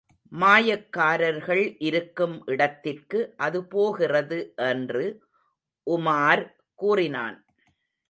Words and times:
மாயக்காரர்கள் 0.31 1.61
இருக்கும் 1.79 2.35
இடத்திற்கு 2.45 3.19
அது 3.37 3.61
போகிறது 3.67 4.39
என்று 4.71 5.05
உமார் 5.87 6.43
கூறினான். 6.79 7.37